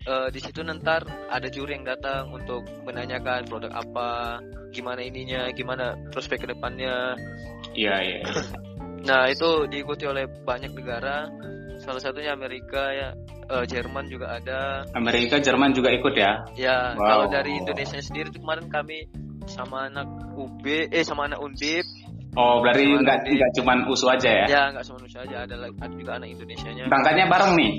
[0.07, 5.97] uh, di situ nanti ada juri yang datang untuk menanyakan produk apa, gimana ininya, gimana
[6.13, 7.17] prospek ke depannya.
[7.73, 8.19] Iya iya.
[9.09, 11.29] nah itu diikuti oleh banyak negara,
[11.83, 13.09] salah satunya Amerika ya,
[13.51, 14.85] uh, Jerman juga ada.
[14.95, 16.47] Amerika, Jerman juga ikut ya?
[16.59, 17.07] Ya, wow.
[17.07, 19.07] kalau dari Indonesia sendiri itu kemarin kami
[19.47, 21.87] sama anak UB, eh sama anak Undip.
[22.37, 24.47] Oh, berarti nggak nggak cuma USU aja ya?
[24.47, 26.85] Ya, nggak cuma USU aja, ada ada juga anak Indonesia-nya.
[26.91, 27.73] Berangkatnya bareng nih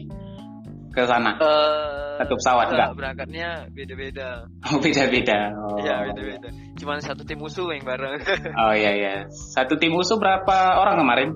[0.97, 1.37] ke sana?
[1.37, 2.89] Uh, satu pesawat enggak?
[2.97, 4.29] Berangkatnya beda-beda.
[4.73, 5.53] Oh beda-beda.
[5.53, 5.77] Oh.
[5.77, 6.49] Iya beda-beda.
[6.81, 8.17] Cuma satu tim musuh yang bareng.
[8.57, 9.13] oh iya iya.
[9.29, 11.29] Satu tim musuh berapa orang kemarin?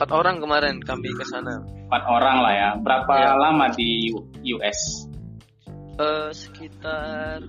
[0.00, 1.60] Empat orang kemarin kami ke sana.
[1.60, 2.70] Empat orang lah ya.
[2.80, 3.36] Berapa ya.
[3.36, 4.08] lama di
[4.56, 5.04] US?
[6.00, 7.44] Uh, sekitar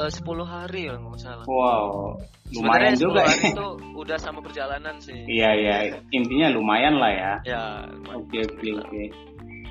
[0.00, 1.44] uh, 10 hari ya nggak salah.
[1.44, 2.16] Wow,
[2.56, 3.52] lumayan juga ya.
[3.52, 5.20] itu udah sama perjalanan sih.
[5.28, 5.76] Iya iya,
[6.16, 7.32] intinya lumayan lah ya.
[7.44, 7.62] Ya.
[8.16, 9.02] Oke oke oke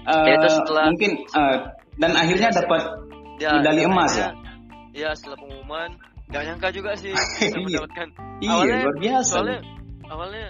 [0.06, 1.58] itu setelah mungkin uh,
[1.98, 2.82] dan akhirnya ya, dapat
[3.42, 4.30] ya, medali emas ya
[4.96, 5.90] ya setelah pengumuman
[6.30, 7.12] gak nyangka juga sih
[7.42, 7.58] bisa iya.
[7.58, 8.08] mendapatkan
[8.42, 9.60] iya awalnya, luar biasa soalnya
[10.08, 10.48] awalnya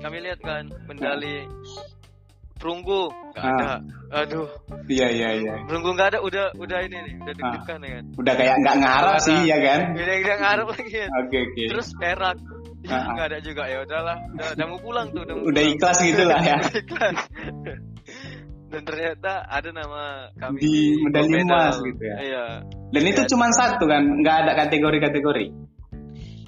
[0.00, 1.44] kami lihat kan medali
[2.60, 3.52] perunggu gak ah.
[3.56, 3.70] ada
[4.24, 4.48] aduh
[4.88, 7.38] iya iya iya perunggu gak ada udah udah ini nih udah ah.
[7.40, 7.84] deg-degan ah.
[7.84, 11.28] ya kan udah kayak nggak ngarap sih ya kan udah nggak ngarap lagi kan oke
[11.28, 11.66] okay, oke okay.
[11.72, 12.38] terus perak
[12.80, 13.12] Ya, ah.
[13.12, 16.40] nggak ada juga ya udahlah udah, udah mau pulang tuh udah, udah ikhlas gitu lah
[16.40, 17.18] ya ikhlas
[18.70, 22.16] dan ternyata ada nama kami di medali emas gitu ya.
[22.22, 22.44] Iya.
[22.94, 25.46] Dan itu cuma satu kan, nggak ada kategori-kategori.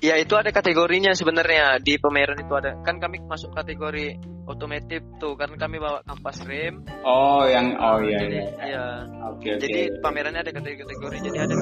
[0.03, 4.19] Ya itu ada kategorinya sebenarnya di pameran itu ada kan kami masuk kategori
[4.51, 6.83] otomotif tuh karena kami bawa kampas rem.
[7.07, 8.47] Oh yang oh iya jadi, iya.
[8.67, 8.87] Iya.
[9.31, 9.63] Oke oke.
[9.63, 11.55] Jadi pamerannya ada kategori-kategori jadi ada.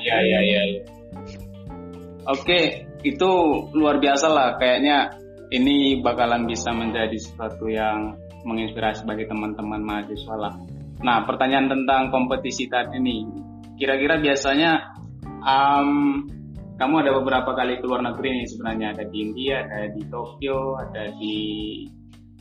[0.00, 0.62] Iya iya iya.
[0.72, 0.82] iya.
[2.32, 3.30] Oke itu
[3.76, 5.12] luar biasa lah kayaknya
[5.52, 8.16] ini bakalan bisa menjadi sesuatu yang
[8.48, 10.56] menginspirasi bagi teman-teman mahasiswa lah.
[11.04, 13.26] Nah, pertanyaan tentang kompetisi tadi ini,
[13.76, 14.96] kira-kira biasanya
[15.44, 16.24] um,
[16.82, 21.14] kamu ada beberapa kali keluar negeri nih sebenarnya ada di India, ada di Tokyo, ada
[21.14, 21.38] di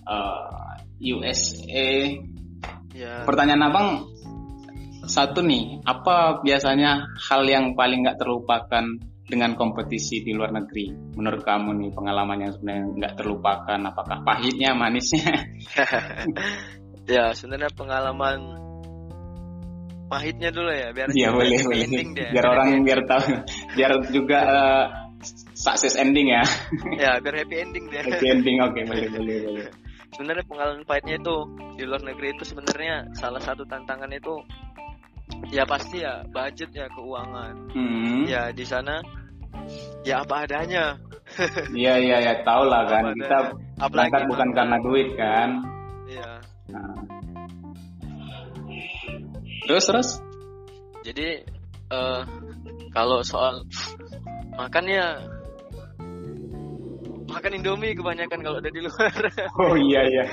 [0.10, 2.10] uh, eh, USA.
[2.98, 3.22] Ya.
[3.22, 3.90] Pertanyaan abang
[5.06, 8.98] satu nih, apa biasanya hal yang paling nggak terlupakan
[9.30, 10.90] dengan kompetisi di luar negeri?
[11.14, 15.38] Menurut kamu nih pengalaman yang sebenarnya nggak terlupakan, apakah pahitnya, manisnya?
[17.14, 18.71] ya sebenarnya pengalaman
[20.12, 21.88] pahitnya dulu ya biar ya, boleh, boleh.
[21.88, 22.30] deh.
[22.36, 23.32] biar orang biar tahu
[23.80, 24.86] biar juga uh,
[25.56, 26.44] sukses ending ya.
[27.00, 28.04] Ya biar happy ending deh.
[28.04, 29.66] Happy ending oke okay, boleh boleh boleh.
[30.12, 31.36] Sebenarnya pengalaman pahitnya itu
[31.80, 34.36] di luar negeri itu sebenarnya salah satu tantangan itu
[35.56, 37.72] ya pasti ya budget ya keuangan.
[37.72, 38.28] Hmm.
[38.28, 39.00] ya di sana
[40.04, 41.00] ya apa adanya.
[41.72, 43.16] Iya iya ya tau lah kan.
[43.16, 43.56] Kita
[43.88, 45.64] berangkat bukan karena duit kan.
[46.12, 46.44] Iya.
[46.76, 47.11] Nah.
[49.72, 50.10] Terus terus
[51.08, 51.48] jadi
[51.88, 52.28] uh,
[52.92, 53.64] kalau soal
[54.60, 55.08] makan ya
[57.32, 59.16] makan Indomie kebanyakan kalau ada di luar.
[59.64, 60.26] Oh iya iya.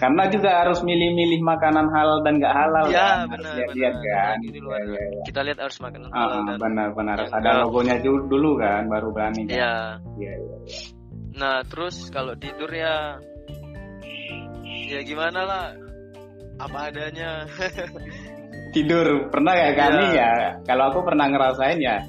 [0.00, 2.84] Karena juga harus milih-milih makanan halal dan nggak halal.
[2.88, 3.36] Ya kan?
[3.36, 3.54] benar.
[3.76, 4.36] Lihat, kan.
[4.40, 4.80] Di luar.
[4.80, 5.22] Ya, ya, ya.
[5.28, 6.40] Kita lihat harus makanan ah, halal.
[6.48, 7.14] dan benar benar.
[7.20, 9.44] Harus ada logonya dulu kan, baru berani.
[9.44, 9.52] Kan?
[9.52, 9.74] Iya.
[10.16, 10.56] Iya iya.
[11.36, 13.20] Nah terus kalau tidur ya,
[14.88, 15.64] ya gimana lah,
[16.56, 17.44] apa adanya.
[18.74, 20.18] tidur pernah ya kami ya.
[20.18, 20.32] ya.
[20.66, 22.02] Kalau aku pernah ngerasain ya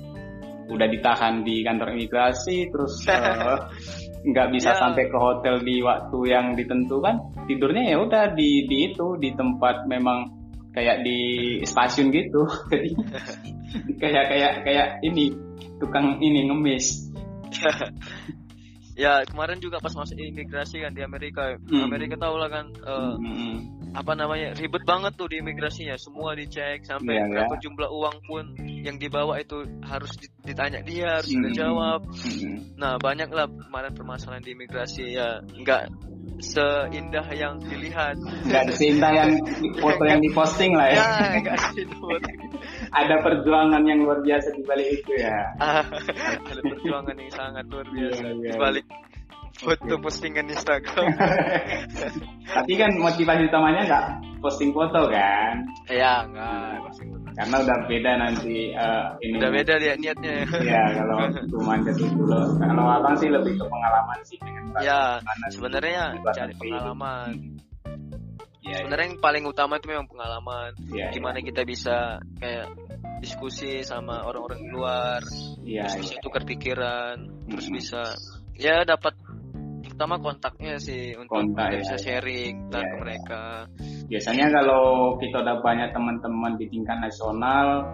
[0.65, 3.69] udah ditahan di kantor imigrasi terus uh,
[4.29, 4.79] nggak bisa yeah.
[4.81, 9.85] sampai ke hotel di waktu yang ditentukan tidurnya ya udah di di itu di tempat
[9.85, 10.25] memang
[10.73, 11.19] kayak di
[11.61, 12.49] stasiun gitu
[14.01, 15.31] kayak kayak kayak ini
[15.77, 17.13] tukang ini ngemis
[19.05, 21.83] ya kemarin juga pas masuk imigrasi kan di Amerika hmm.
[21.85, 23.74] Amerika tau lah kan uh, hmm.
[23.95, 27.61] Apa namanya ribet banget tuh di imigrasinya semua dicek sampai yeah, berapa yeah.
[27.63, 28.45] jumlah uang pun
[28.83, 30.11] yang dibawa itu harus
[30.43, 31.43] ditanya dia harus hmm.
[31.49, 32.75] dijawab hmm.
[32.75, 35.87] nah banyak lah kemarin permasalahan di imigrasi ya nggak
[36.43, 39.31] seindah yang dilihat nggak seindah yang
[39.79, 41.05] foto yang diposting lah ya,
[41.39, 41.55] ya
[42.99, 45.31] ada perjuangan yang luar biasa di balik itu ya.
[46.51, 48.51] ada perjuangan yang sangat luar biasa yeah, yeah.
[48.51, 48.85] di balik
[49.55, 51.15] foto postingan Instagram.
[52.55, 54.05] Tapi kan motivasi utamanya nggak
[54.43, 55.63] posting foto kan?
[55.87, 57.27] Iya, nggak posting foto.
[57.35, 59.35] Karena udah beda nanti uh, ini.
[59.39, 60.35] Udah beda dia niatnya.
[60.47, 61.17] Iya, kalau
[61.51, 62.39] cuma jadi dulu.
[62.59, 67.55] Kalau abang sih lebih ke pengalaman sih dengan Ya, sebenarnya cari pengalaman
[68.65, 69.13] yeah, sebenarnya yeah.
[69.13, 71.47] yang paling utama itu memang pengalaman yeah, gimana yeah.
[71.53, 71.97] kita bisa
[72.41, 72.67] kayak
[73.21, 75.21] diskusi sama orang-orang luar
[75.61, 76.23] yeah, terus bisa yeah.
[76.25, 77.49] tukar pikiran hmm.
[77.53, 78.01] terus bisa
[78.57, 79.13] ya dapat
[79.95, 83.43] pertama kontaknya sih untuk Kontak, ya, bisa sharing ya, ke mereka.
[84.11, 87.87] Biasanya kalau kita udah banyak teman-teman di tingkat nasional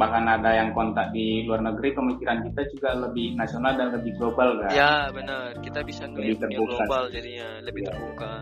[0.00, 4.56] bahkan ada yang kontak di luar negeri pemikiran kita juga lebih nasional dan lebih global
[4.64, 4.72] kan?
[4.72, 5.52] Ya benar.
[5.60, 7.88] Kita bisa lebih global jadinya lebih ya.
[7.92, 8.32] terbuka.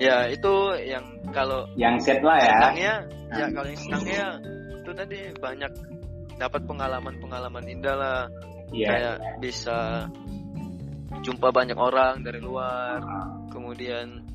[0.00, 1.04] Ya itu yang
[1.36, 2.56] kalau yang set lah ya.
[2.56, 2.94] senangnya
[3.36, 3.50] ya nah.
[3.52, 4.24] kalau yang senangnya
[4.80, 5.72] itu tadi banyak
[6.40, 8.20] dapat pengalaman-pengalaman indah lah.
[8.74, 8.90] Yeah.
[8.90, 10.10] kayak bisa
[11.22, 13.02] jumpa banyak orang dari luar
[13.50, 14.26] kemudian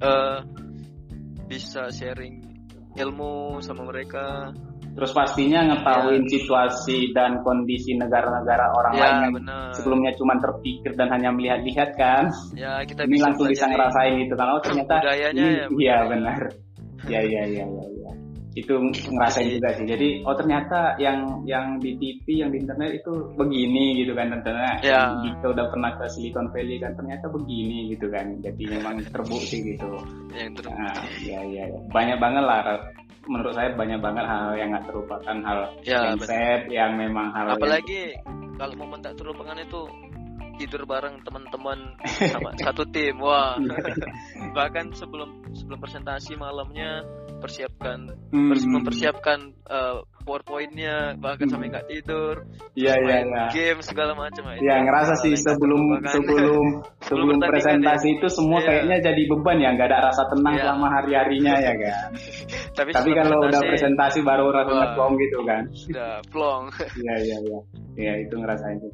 [0.00, 0.40] uh,
[1.50, 2.42] bisa sharing
[2.96, 4.50] ilmu sama mereka
[4.96, 6.30] Terus pastinya ngetahuin ya.
[6.40, 9.68] situasi dan kondisi negara-negara orang ya, lain yang bener.
[9.76, 12.32] sebelumnya cuma terpikir dan hanya melihat-lihat kan.
[12.56, 14.56] Ya, kita ini bisa langsung bisa ngerasain gitu kan.
[14.56, 15.66] Oh ternyata budayanya ini, ya.
[15.68, 16.38] Iya benar.
[17.12, 17.84] Iya iya iya iya.
[17.84, 17.95] Ya.
[18.56, 19.84] Itu ngerasain juga sih.
[19.84, 24.72] Jadi oh ternyata yang yang di TV, yang di internet itu begini gitu kan tentunya.
[24.80, 25.02] Ya.
[25.20, 28.32] Kita udah pernah ke Silicon Valley kan ternyata begini gitu kan.
[28.40, 29.88] Jadi memang terbukti gitu.
[30.32, 30.80] Yang terbukti.
[30.80, 31.80] Nah, ya, ya, ya.
[31.92, 32.60] Banyak banget lah
[33.26, 38.14] menurut saya banyak banget hal yang nggak terlupakan hal ya, mindset yang memang hal apalagi
[38.14, 38.54] yang...
[38.54, 39.82] kalau momen tak terlupakan itu
[40.56, 43.60] tidur bareng teman-teman sama satu tim wah
[44.56, 47.04] bahkan sebelum sebelum presentasi malamnya
[47.46, 47.98] persiapkan
[48.34, 48.50] hmm.
[48.66, 49.38] mempersiapkan
[49.70, 51.52] uh, powerpointnya bahkan hmm.
[51.54, 52.42] sampai nggak tidur
[52.74, 53.44] iya iya ya.
[53.54, 58.66] game segala macam iya ngerasa sih sebelum sebelum sebelum presentasi itu semua yeah.
[58.66, 60.64] kayaknya jadi beban ya nggak ada rasa tenang yeah.
[60.66, 62.08] selama hari harinya ya kan
[62.82, 65.62] tapi, tapi kalau udah presentasi baru rasanya plong gitu kan
[65.94, 66.62] udah plong
[67.06, 67.60] iya iya iya
[67.94, 68.90] iya itu ngerasain oke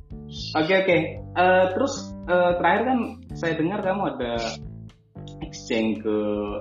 [0.60, 1.00] okay, oke okay.
[1.34, 1.94] uh, eh, terus
[2.28, 2.98] uh, terakhir kan
[3.32, 4.36] saya dengar kamu ada
[5.44, 6.16] exchange ke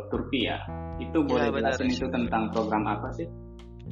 [0.09, 0.57] Turki ya
[1.01, 3.27] itu boleh ya, jelasin itu tentang program apa sih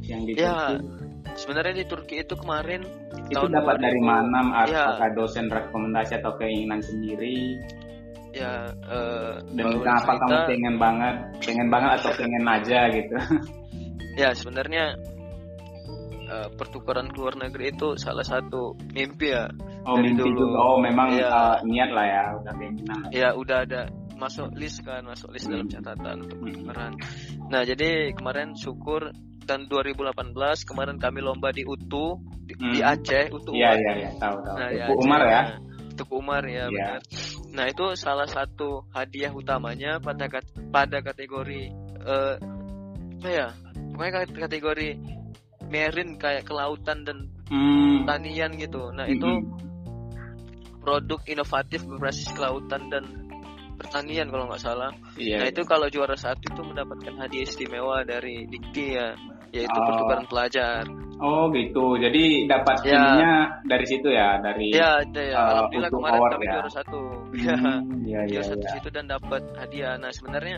[0.06, 1.08] yang di ya, Turki?
[1.36, 2.82] Sebenarnya di Turki itu kemarin
[3.30, 4.66] itu dapat dari mana?
[4.66, 4.96] Ya.
[4.96, 5.16] Apakah ya.
[5.18, 7.60] dosen rekomendasi atau keinginan sendiri?
[8.32, 8.72] Ya.
[8.88, 13.16] Uh, Dan kenapa cerita, kamu pengen banget, pengen banget atau pengen aja gitu?
[14.16, 14.96] Ya sebenarnya
[16.30, 19.50] uh, pertukaran ke luar negeri itu salah satu mimpi ya
[19.84, 20.40] oh dari mimpi dulu.
[20.46, 21.28] juga oh memang Iya.
[21.28, 23.82] uh, niat lah ya udah keinginan ya udah ada
[24.20, 25.74] masuk list kan masuk list dalam Hmm.
[25.80, 26.46] catatan untuk Hmm.
[26.46, 26.94] pertukaran
[27.48, 29.16] nah jadi kemarin syukur
[29.48, 32.74] dan 2018 kemarin kami lomba di UTU di, Hmm.
[32.76, 33.80] di Aceh UTU iya UAS.
[33.82, 35.42] iya iya tahu tahu Nah, Tuku Aceh, Umar ya
[36.00, 37.02] Tuku Umar ya benar.
[37.52, 40.32] Nah itu salah satu hadiah utamanya pada
[40.72, 41.62] pada kategori
[42.00, 42.36] eh
[43.20, 43.48] apa ya?
[43.92, 44.90] Pokoknya kat- kategori
[45.68, 48.08] marine kayak kelautan dan hmm.
[48.08, 48.96] pertanian gitu.
[48.96, 50.80] Nah itu Mm-mm.
[50.80, 53.19] produk inovatif berbasis kelautan dan
[53.80, 54.92] pertanian kalau nggak salah.
[55.16, 59.16] iya Nah itu kalau juara satu itu mendapatkan hadiah istimewa dari Dikti ya,
[59.50, 59.86] yaitu Oh.
[59.88, 60.84] pertukaran pelajar.
[61.20, 62.96] oh gitu jadi dapat Ya.
[62.96, 63.34] ininya
[63.68, 65.36] dari situ ya dari Ya, ada ya.
[65.36, 66.52] Eh, Alhamdulillah kemarin kami ya.
[66.54, 67.02] juara satu.
[67.34, 67.56] Ya.
[67.56, 69.96] Hmm, iya iya juara satu iya situ dan dapat hadiah.
[69.96, 70.58] Nah sebenarnya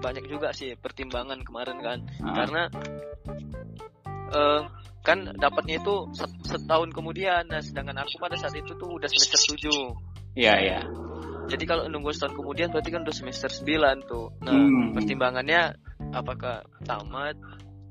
[0.00, 2.34] banyak juga sih pertimbangan kemarin kan, Ah.
[2.34, 2.62] karena
[4.32, 4.60] eh
[5.02, 7.42] kan dapatnya itu set- setahun kemudian.
[7.46, 9.92] Nah sedangkan aku pada saat itu tuh udah semester 7
[10.34, 10.80] iya iya
[11.50, 14.30] Jadi kalau nunggu setahun kemudian berarti kan udah semester 9 tuh.
[14.40, 14.94] Nah Hmm.
[14.94, 15.74] pertimbangannya
[16.12, 17.34] apakah tamat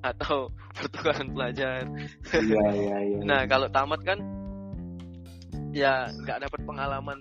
[0.02, 1.84] atau pertukaran pelajar.
[2.34, 4.18] iya iya iya Nah kalau tamat kan
[5.72, 7.18] ya nggak dapat pengalaman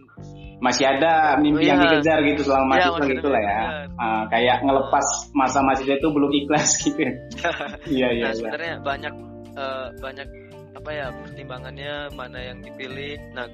[0.61, 1.89] masih ada mimpi yang Iya.
[2.05, 3.59] dikejar gitu selama Iya, mahasiswa masih gitu lah ya.
[3.97, 7.01] Ah, kayak ngelepas masa mahasiswa itu belum ikhlas gitu
[7.89, 9.15] iya iya nah iya sebenarnya banyak
[9.57, 10.29] eh, banyak
[10.77, 13.49] apa ya pertimbangannya mana yang dipilih nah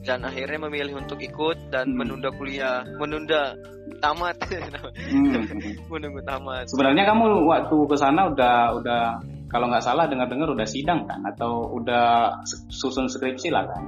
[0.00, 1.96] dan akhirnya memilih untuk ikut dan Hmm.
[2.00, 3.52] menunda kuliah menunda
[4.00, 4.36] tamat
[5.12, 5.44] Hmm.
[5.92, 9.02] menunggu tamat sebenarnya kamu waktu ke sana udah udah
[9.50, 12.38] kalau nggak salah dengar-dengar udah sidang kan atau udah
[12.70, 13.82] susun skripsi lah kan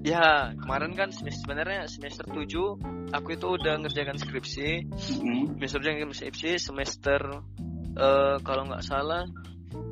[0.00, 5.60] ya kemarin kan semester, sebenarnya semester 7 aku itu udah ngerjakan skripsi Mm-mm.
[5.60, 7.20] semester yang skripsi semester
[8.00, 9.28] eh, kalau nggak salah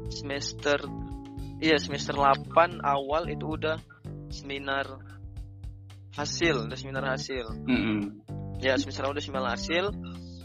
[0.08, 0.80] semester
[1.60, 3.76] iya semester 8 awal itu udah
[4.32, 4.86] seminar
[6.18, 7.46] hasil udah seminar hasil.
[7.64, 8.26] Mm-mm.
[8.58, 9.94] ya semester awal udah seminar hasil.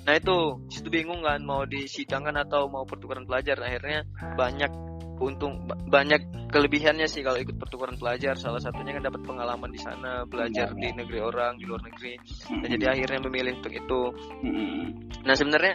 [0.04, 0.38] Nah itu
[0.70, 3.58] situ bingung kan mau disidangkan atau mau pertukaran pelajar.
[3.58, 4.06] Akhirnya
[4.38, 4.70] banyak
[5.18, 8.38] untung ba- banyak kelebihannya sih kalau ikut pertukaran pelajar.
[8.38, 12.14] Salah satunya kan dapat pengalaman di sana belajar Iya, di negeri orang di luar negeri.
[12.54, 14.02] Nah, jadi akhirnya memilih untuk itu.
[14.46, 14.82] Mm-mm.
[15.26, 15.74] Nah sebenarnya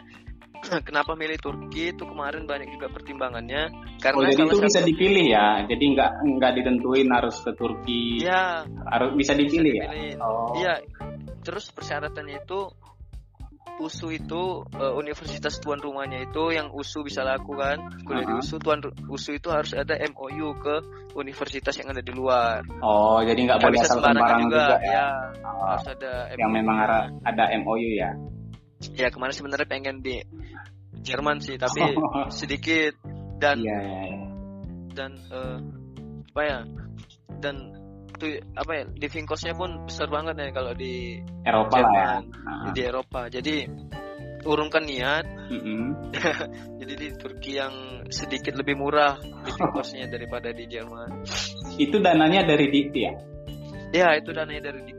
[0.88, 4.80] kenapa milih Turki itu kemarin banyak juga pertimbangannya Oh, karena jadi salah itu satu bisa
[4.86, 10.22] dipilih ya jadi nggak nggak ditentuin harus ke Turki ya harus bisa dipilih ya dipilih.
[10.22, 10.74] oh Iya.
[11.38, 12.60] Terus persyaratannya itu
[13.78, 14.42] USU itu
[14.74, 18.42] eh, universitas tuan rumahnya itu yang USU bisa lakukan kuliah di Uh-huh.
[18.42, 20.74] USU tuan USU itu harus ada MOU ke
[21.14, 22.66] universitas yang ada di luar.
[22.82, 25.06] oh jadi nggak boleh bisa asal sembarangan juga, juga, ya, ya.
[25.46, 26.58] Oh, Harus ada yang MOU.
[26.58, 28.10] memang ada, ada MOU ya
[28.94, 30.22] Ya kemarin sebenarnya pengen di
[31.02, 31.82] Jerman sih, tapi
[32.38, 32.94] sedikit.
[33.38, 34.18] Dan iya iya iya.
[34.98, 35.58] dan eh,
[36.34, 36.58] apa ya
[37.38, 37.54] dan
[38.18, 42.06] tuh apa ya living costnya pun besar banget ya kalau di Eropa lah ya.
[42.18, 42.74] Jerman Ah.
[42.74, 43.20] di Eropa.
[43.30, 43.56] Jadi
[44.42, 45.24] urungkan niat.
[45.54, 46.12] Mm-mm.
[46.82, 51.22] jadi di Turki yang sedikit lebih murah living costnya daripada di Jerman.
[51.78, 53.12] Itu dananya dari Dikti ya?
[53.94, 54.97] Ya itu dananya dari Dikti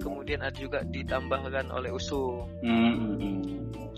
[0.00, 3.36] kemudian ada juga ditambahkan oleh USU Mm-mm.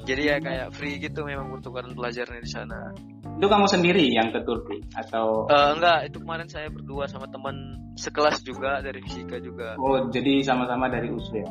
[0.03, 2.91] jadi ya kayak free gitu memang pertukaran pelajarnya di sana.
[3.39, 5.47] Itu kamu sendiri yang ke Turki atau?
[5.47, 9.79] Eh, enggak itu kemarin saya berdua sama teman sekelas juga dari fisika juga.
[9.79, 11.51] Oh jadi sama-sama dari USU ya?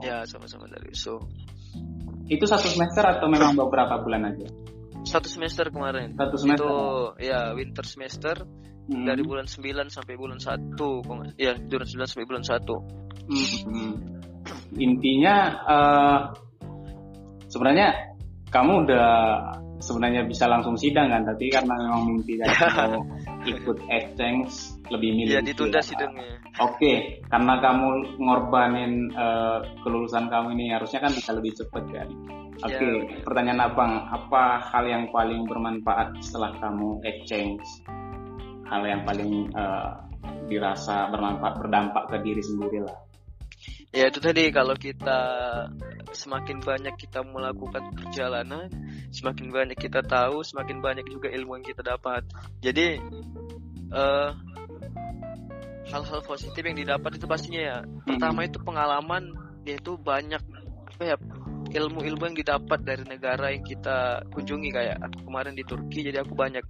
[0.00, 1.20] Ya sama-sama dari USU
[2.32, 4.48] itu satu semester atau memang beberapa bulan aja?
[5.02, 6.14] Satu semester kemarin.
[6.14, 6.64] Satu semester.
[6.64, 6.72] Itu
[7.20, 8.36] ya winter semester
[8.82, 9.06] Hmm.
[9.06, 12.74] dari bulan 9 sampai bulan 1 kok nggak- ya bulan 9 sampai bulan 1
[13.22, 13.94] Hmm.
[14.74, 16.18] intinya eh,
[17.46, 17.88] sebenarnya
[18.50, 19.08] kamu udah
[19.78, 22.50] sebenarnya bisa langsung sidang kan tapi karena memang mimpi dari
[22.90, 23.02] mau
[23.42, 24.50] ikut exchange
[24.90, 25.86] lebih milih ya itu ditunda ya.
[25.86, 26.26] sidangnya
[26.60, 27.88] Oke, karena kamu
[28.20, 32.08] ngorbanin eh, kelulusan kamu ini harusnya kan bisa lebih cepat kan.
[32.60, 33.24] Oke, Ya.
[33.24, 37.64] pertanyaan abang, apa hal yang paling bermanfaat setelah kamu exchange?
[38.72, 39.90] Hal yang paling eh,
[40.48, 42.96] dirasa bermanfaat, berdampak ke diri sendiri lah.
[43.92, 45.20] ya itu tadi kalau kita
[46.16, 48.72] semakin banyak kita melakukan perjalanan
[49.12, 52.24] semakin banyak kita tahu semakin banyak juga ilmu yang kita dapat.
[52.64, 52.96] Jadi
[53.92, 54.30] eh,
[55.92, 57.78] hal-hal positif yang didapat itu pastinya ya.
[58.08, 59.36] Pertama itu pengalaman
[59.68, 60.40] yaitu banyak
[60.92, 61.16] apa ya
[61.72, 66.36] ilmu-ilmu yang didapat dari negara yang kita kunjungi kayak aku kemarin di Turki jadi aku
[66.36, 66.64] banyak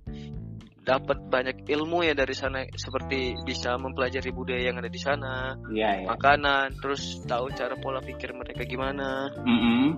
[0.82, 6.02] dapat banyak ilmu ya dari sana seperti bisa mempelajari budaya yang ada di sana Iya
[6.02, 6.06] ya.
[6.10, 9.94] makanan terus tahu cara pola pikir mereka gimana Mm-mm.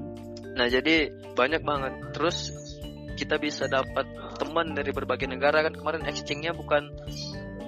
[0.53, 2.53] nah jadi banyak banget terus
[3.17, 4.05] kita bisa dapat
[4.37, 6.93] teman dari berbagai negara kan kemarin exchange-nya bukan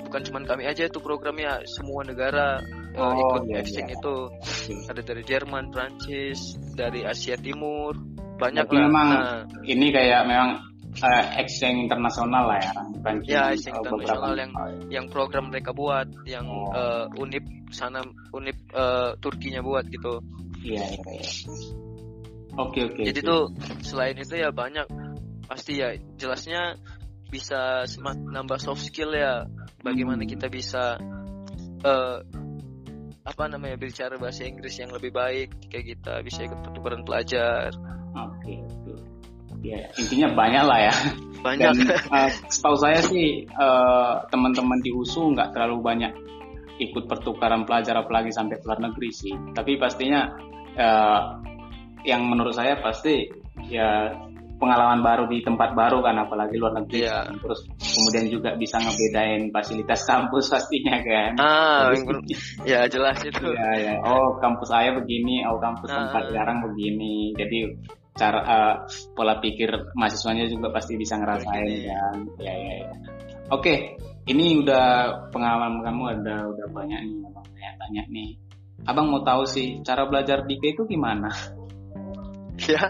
[0.07, 2.61] bukan cuma kami aja itu programnya semua negara
[2.94, 3.98] uh, Oh, ikut iya, exchange iya.
[4.00, 4.14] itu
[4.88, 7.92] ada dari Jerman, Prancis, dari Asia Timur
[8.37, 8.85] banyak Berarti lah.
[8.88, 10.50] memang Nah, ini kayak memang
[11.02, 14.52] eh, exchange internasional lah ya, bukan Ya, cuma, exchange eh, internasional yang
[14.88, 16.72] yang program mereka buat, yang Oh.
[16.72, 18.00] eh, unip sana
[18.32, 20.22] unip eh, Turkinya buat gitu.
[20.64, 21.30] Iya, iya, iya.
[22.56, 23.02] Oke, oke.
[23.04, 23.28] Jadi oke.
[23.28, 23.42] tuh
[23.85, 24.88] selain itu ya banyak
[25.46, 26.80] pasti ya jelasnya
[27.28, 29.44] bisa semak nambah soft skill ya.
[29.85, 30.30] Bagaimana Hmm.
[30.32, 30.96] kita bisa
[31.85, 32.18] eh
[33.26, 37.74] apa namanya bicara bahasa Inggris yang lebih baik kayak kita bisa ikut pertukaran pelajar.
[39.66, 40.94] Ya, intinya banyak lah ya.
[41.42, 46.12] banyak Dan eh, setahu saya sih eh, teman-teman di USU nggak terlalu banyak
[46.76, 49.35] ikut pertukaran pelajar apalagi sampai luar negeri sih.
[49.52, 50.31] Tapi pastinya
[50.76, 51.20] eh,
[52.05, 53.26] yang menurut saya pasti
[53.66, 54.14] ya
[54.57, 57.05] pengalaman baru di tempat baru kan apalagi luar negeri.
[57.05, 57.37] Kan.
[57.44, 61.31] Terus kemudian juga bisa ngebedain fasilitas kampus pastinya kan.
[61.37, 61.92] ah
[62.64, 63.94] ya jelas itu Iya, ya.
[64.05, 66.09] Oh, kampus saya begini, oh kampus Ah.
[66.09, 67.37] tempat jarang begini.
[67.37, 67.59] Jadi
[68.16, 68.74] cara eh,
[69.12, 72.16] pola pikir mahasiswanya juga pasti bisa ngerasain kan.
[72.40, 72.92] Ya, ya, ya.
[73.52, 73.94] Oke,
[74.26, 74.85] ini udah
[75.31, 78.31] pengalaman kamu ada udah banyak nih, abang tanya-tanya nih.
[78.87, 81.31] Abang mau tahu sih cara belajar di itu gimana?
[82.57, 82.88] ya